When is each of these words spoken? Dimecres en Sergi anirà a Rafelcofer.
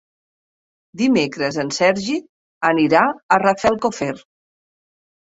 Dimecres 1.01 1.59
en 1.65 1.69
Sergi 1.79 2.17
anirà 2.73 3.05
a 3.09 3.41
Rafelcofer. 3.47 4.13